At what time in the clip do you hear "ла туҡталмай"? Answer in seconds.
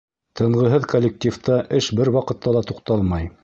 2.59-3.33